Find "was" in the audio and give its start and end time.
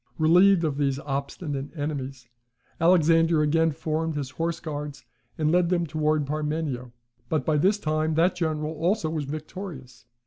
9.11-9.25